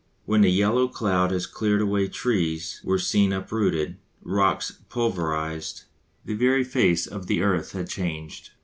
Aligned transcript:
When 0.25 0.41
the 0.41 0.49
yellow 0.49 0.87
cloud 0.87 1.29
had 1.29 1.51
cleared 1.51 1.79
away 1.79 2.07
trees 2.07 2.81
were 2.83 2.97
seen 2.97 3.31
uprooted, 3.31 3.97
rocks 4.23 4.79
pulverised, 4.89 5.83
the 6.25 6.33
very 6.33 6.63
face 6.63 7.05
of 7.05 7.27
the 7.27 7.43
earth 7.43 7.73
had 7.73 7.87
changed. 7.87 8.49